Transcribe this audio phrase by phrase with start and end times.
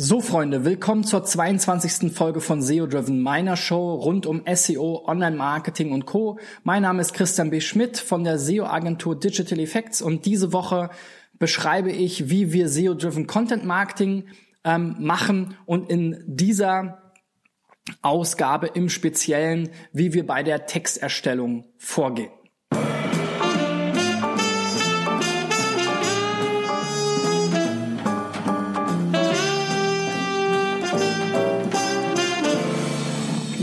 [0.00, 2.12] So Freunde, willkommen zur 22.
[2.12, 6.38] Folge von SEO Driven, meiner Show rund um SEO, Online-Marketing und Co.
[6.62, 7.60] Mein Name ist Christian B.
[7.60, 10.90] Schmidt von der SEO-Agentur Digital Effects und diese Woche
[11.40, 14.28] beschreibe ich, wie wir SEO Driven Content Marketing
[14.62, 17.02] ähm, machen und in dieser
[18.00, 22.30] Ausgabe im Speziellen, wie wir bei der Texterstellung vorgehen.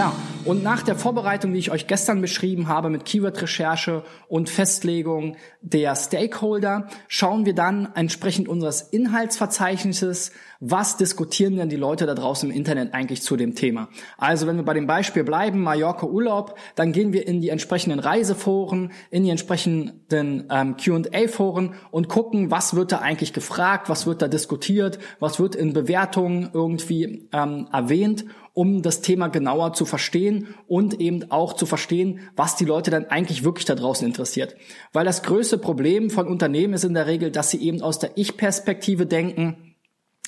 [0.00, 0.14] Ja,
[0.46, 5.94] und nach der Vorbereitung, die ich euch gestern beschrieben habe mit Keyword-Recherche und Festlegung der
[5.94, 12.56] Stakeholder, schauen wir dann entsprechend unseres Inhaltsverzeichnisses, was diskutieren denn die Leute da draußen im
[12.56, 13.88] Internet eigentlich zu dem Thema.
[14.16, 17.98] Also wenn wir bei dem Beispiel bleiben, Mallorca Urlaub, dann gehen wir in die entsprechenden
[17.98, 24.22] Reiseforen, in die entsprechenden ähm, Q&A-Foren und gucken, was wird da eigentlich gefragt, was wird
[24.22, 30.54] da diskutiert, was wird in Bewertungen irgendwie ähm, erwähnt um das Thema genauer zu verstehen
[30.66, 34.56] und eben auch zu verstehen, was die Leute dann eigentlich wirklich da draußen interessiert.
[34.92, 38.12] Weil das größte Problem von Unternehmen ist in der Regel, dass sie eben aus der
[38.16, 39.74] Ich-Perspektive denken,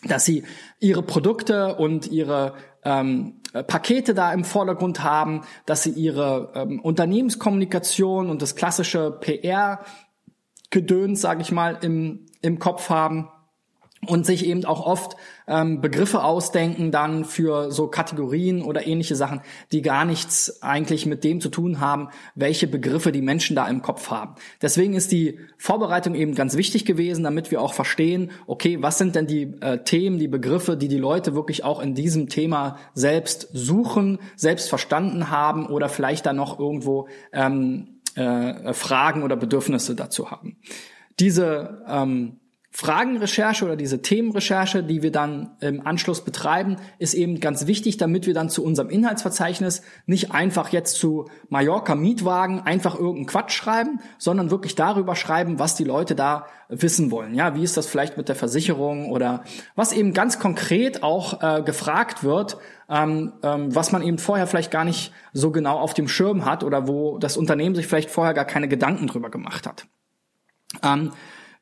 [0.04, 0.44] dass sie
[0.80, 8.30] ihre Produkte und ihre ähm, Pakete da im Vordergrund haben, dass sie ihre ähm, Unternehmenskommunikation
[8.30, 13.28] und das klassische PR-Gedöns, sage ich mal, im, im Kopf haben
[14.06, 19.42] und sich eben auch oft ähm, Begriffe ausdenken dann für so Kategorien oder ähnliche Sachen,
[19.70, 23.80] die gar nichts eigentlich mit dem zu tun haben, welche Begriffe die Menschen da im
[23.80, 24.34] Kopf haben.
[24.60, 29.14] Deswegen ist die Vorbereitung eben ganz wichtig gewesen, damit wir auch verstehen, okay, was sind
[29.14, 33.50] denn die äh, Themen, die Begriffe, die die Leute wirklich auch in diesem Thema selbst
[33.52, 40.32] suchen, selbst verstanden haben oder vielleicht da noch irgendwo ähm, äh, Fragen oder Bedürfnisse dazu
[40.32, 40.56] haben.
[41.20, 42.40] Diese ähm,
[42.74, 48.26] Fragenrecherche oder diese Themenrecherche, die wir dann im Anschluss betreiben, ist eben ganz wichtig, damit
[48.26, 54.00] wir dann zu unserem Inhaltsverzeichnis nicht einfach jetzt zu Mallorca Mietwagen einfach irgendeinen Quatsch schreiben,
[54.16, 57.34] sondern wirklich darüber schreiben, was die Leute da wissen wollen.
[57.34, 59.44] Ja, wie ist das vielleicht mit der Versicherung oder
[59.74, 62.56] was eben ganz konkret auch äh, gefragt wird,
[62.88, 66.64] ähm, ähm, was man eben vorher vielleicht gar nicht so genau auf dem Schirm hat
[66.64, 69.86] oder wo das Unternehmen sich vielleicht vorher gar keine Gedanken drüber gemacht hat.
[70.82, 71.12] Ähm,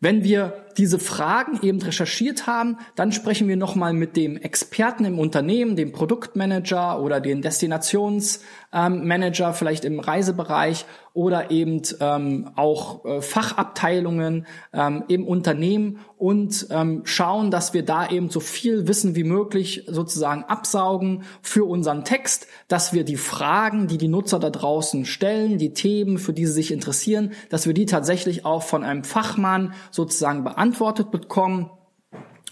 [0.00, 5.18] wenn wir diese Fragen eben recherchiert haben, dann sprechen wir nochmal mit dem Experten im
[5.18, 13.20] Unternehmen, dem Produktmanager oder den Destinationsmanager, ähm, vielleicht im Reisebereich oder eben ähm, auch äh,
[13.20, 19.24] Fachabteilungen ähm, im Unternehmen und ähm, schauen, dass wir da eben so viel Wissen wie
[19.24, 25.04] möglich sozusagen absaugen für unseren Text, dass wir die Fragen, die die Nutzer da draußen
[25.04, 29.02] stellen, die Themen, für die sie sich interessieren, dass wir die tatsächlich auch von einem
[29.02, 31.70] Fachmann sozusagen beantworten beantwortet bekommen.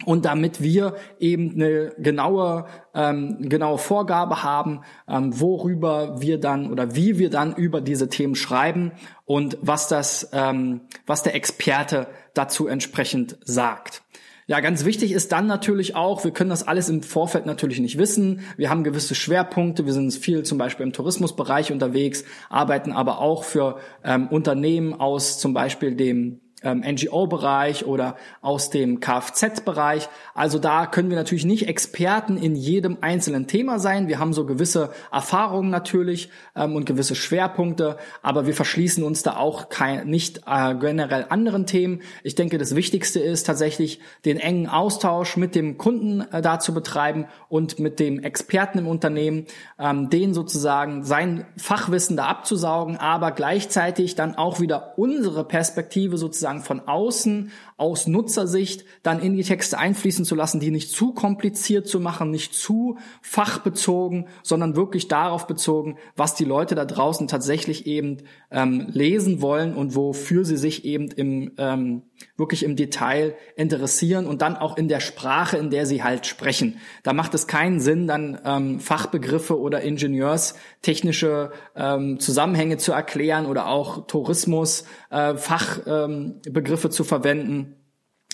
[0.06, 6.94] Und damit wir eben eine genaue, ähm, genaue Vorgabe haben, ähm, worüber wir dann oder
[6.94, 8.92] wie wir dann über diese Themen schreiben
[9.26, 14.02] und was das, ähm, was der Experte dazu entsprechend sagt.
[14.46, 17.98] Ja, ganz wichtig ist dann natürlich auch, wir können das alles im Vorfeld natürlich nicht
[17.98, 18.40] wissen.
[18.56, 19.84] Wir haben gewisse Schwerpunkte.
[19.84, 25.38] Wir sind viel zum Beispiel im Tourismusbereich unterwegs, arbeiten aber auch für ähm, Unternehmen aus
[25.38, 30.08] zum Beispiel dem NGO-Bereich oder aus dem Kfz-Bereich.
[30.34, 34.08] Also da können wir natürlich nicht Experten in jedem einzelnen Thema sein.
[34.08, 39.36] Wir haben so gewisse Erfahrungen natürlich ähm, und gewisse Schwerpunkte, aber wir verschließen uns da
[39.36, 42.02] auch kein, nicht äh, generell anderen Themen.
[42.24, 46.75] Ich denke, das Wichtigste ist tatsächlich den engen Austausch mit dem Kunden äh, da zu
[46.75, 49.46] betreiben und mit dem Experten im Unternehmen,
[49.78, 56.47] ähm, den sozusagen sein Fachwissen da abzusaugen, aber gleichzeitig dann auch wieder unsere Perspektive sozusagen
[56.48, 61.12] sozusagen von außen, aus Nutzersicht, dann in die Texte einfließen zu lassen, die nicht zu
[61.12, 67.28] kompliziert zu machen, nicht zu fachbezogen, sondern wirklich darauf bezogen, was die Leute da draußen
[67.28, 68.19] tatsächlich eben
[68.50, 72.03] ähm, lesen wollen und wofür sie sich eben im ähm,
[72.36, 76.80] wirklich im Detail interessieren und dann auch in der Sprache, in der sie halt sprechen.
[77.02, 83.66] Da macht es keinen Sinn, dann ähm, Fachbegriffe oder ingenieurstechnische ähm, Zusammenhänge zu erklären oder
[83.66, 87.75] auch Tourismus, äh, Fachbegriffe ähm, zu verwenden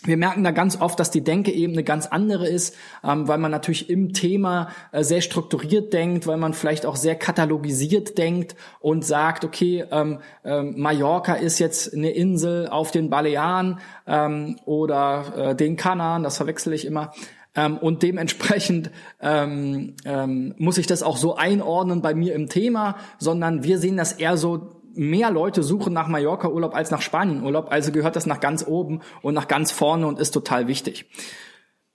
[0.04, 3.38] wir merken da ganz oft, dass die Denke eben eine ganz andere ist, ähm, weil
[3.38, 8.54] man natürlich im Thema äh, sehr strukturiert denkt, weil man vielleicht auch sehr katalogisiert denkt
[8.80, 15.50] und sagt, okay, ähm, ähm, Mallorca ist jetzt eine Insel auf den Balearen ähm, oder
[15.50, 17.12] äh, den Kanaren, das verwechsel ich immer.
[17.56, 18.90] Ähm, und dementsprechend
[19.20, 23.96] ähm, ähm, muss ich das auch so einordnen bei mir im Thema, sondern wir sehen
[23.96, 28.40] das eher so mehr Leute suchen nach Mallorca-Urlaub als nach Spanien-Urlaub, also gehört das nach
[28.40, 31.06] ganz oben und nach ganz vorne und ist total wichtig.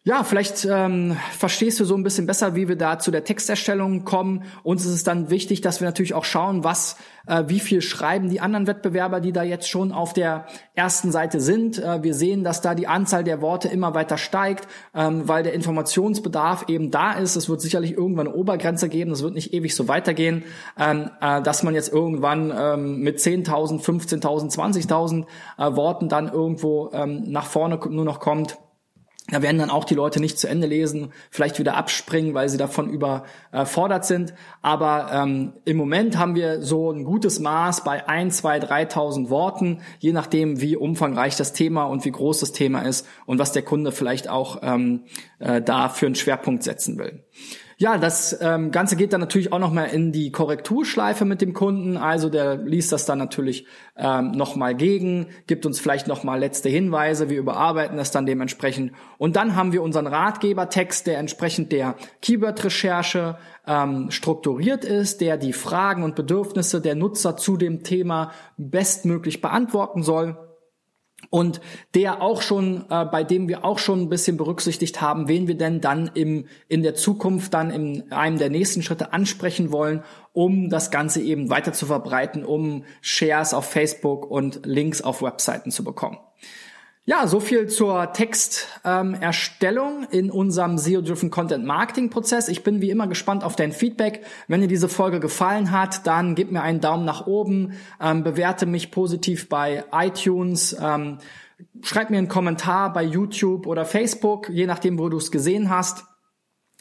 [0.06, 4.06] Ja, vielleicht ähm, verstehst du so ein bisschen besser, wie wir da zu der Texterstellung
[4.06, 4.46] kommen.
[4.64, 6.96] Uns ist es dann wichtig, dass wir natürlich auch schauen, was,
[7.28, 11.42] äh, wie viel schreiben die anderen Wettbewerber, die da jetzt schon auf der ersten Seite
[11.42, 11.80] sind.
[11.80, 15.52] Äh, wir sehen, dass da die Anzahl der Worte immer weiter steigt, ähm, weil der
[15.52, 17.36] Informationsbedarf eben da ist.
[17.36, 19.12] Es wird sicherlich irgendwann eine Obergrenze geben.
[19.12, 20.46] Es wird nicht ewig so weitergehen,
[20.80, 25.26] ähm, äh, dass man jetzt irgendwann ähm, mit 10.000, 15.000, 20.000
[25.58, 28.58] äh, Worten dann irgendwo ähm, nach vorne nur noch kommt.
[29.32, 32.58] Da werden dann auch die Leute nicht zu Ende lesen, vielleicht wieder abspringen, weil sie
[32.58, 34.34] davon überfordert sind.
[34.62, 39.82] Aber ähm, im Moment haben wir so ein gutes Maß bei ein, zwei, 3.000 Worten,
[40.00, 43.62] je nachdem, wie umfangreich das Thema und wie groß das Thema ist und was der
[43.62, 45.04] Kunde vielleicht auch ähm,
[45.40, 47.24] äh, da für einen Schwerpunkt setzen will.
[47.82, 51.96] Ja, das ähm, Ganze geht dann natürlich auch nochmal in die Korrekturschleife mit dem Kunden.
[51.96, 57.30] Also der liest das dann natürlich ähm, nochmal gegen, gibt uns vielleicht nochmal letzte Hinweise,
[57.30, 58.92] wir überarbeiten das dann dementsprechend.
[59.18, 65.54] Und dann haben wir unseren Ratgebertext, der entsprechend der Keyword-Recherche ähm, strukturiert ist, der die
[65.54, 70.38] Fragen und Bedürfnisse der Nutzer zu dem Thema bestmöglich beantworten soll
[71.30, 71.62] und
[71.94, 75.56] der auch schon, äh, bei dem wir auch schon ein bisschen berücksichtigt haben, wen wir
[75.56, 80.70] denn dann im, in der Zukunft dann in einem der nächsten Schritte ansprechen wollen, um
[80.70, 85.84] das Ganze eben weiter zu verbreiten, um Shares auf Facebook und Links auf Webseiten zu
[85.84, 86.18] bekommen.
[87.10, 92.50] Ja, so viel zur Texterstellung ähm, in unserem SEO-Driven Content Marketing Prozess.
[92.50, 94.24] Ich bin wie immer gespannt auf dein Feedback.
[94.48, 98.68] Wenn dir diese Folge gefallen hat, dann gib mir einen Daumen nach oben, ähm, bewerte
[98.68, 101.18] mich positiv bei iTunes, ähm,
[101.82, 106.06] schreib mir einen Kommentar bei YouTube oder Facebook, je nachdem, wo du es gesehen hast.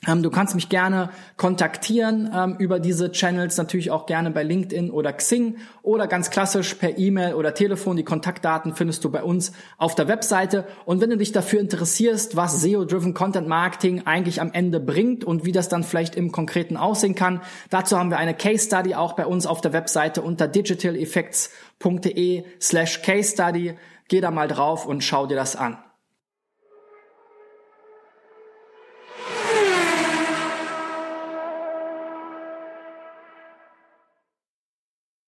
[0.06, 4.92] Ähm, du kannst mich gerne kontaktieren ähm, über diese Channels, natürlich auch gerne bei LinkedIn
[4.92, 7.96] oder Xing oder ganz klassisch per E-Mail oder Telefon.
[7.96, 10.66] Die Kontaktdaten findest du bei uns auf der Webseite.
[10.84, 15.44] Und wenn du dich dafür interessierst, was SEO-Driven Content Marketing eigentlich am Ende bringt und
[15.44, 17.40] wie das dann vielleicht im Konkreten aussehen kann,
[17.70, 23.02] dazu haben wir eine Case Study auch bei uns auf der Webseite unter digitaleffects.de slash
[23.02, 23.74] Case Study.
[24.06, 25.76] Geh da mal drauf und schau dir das an.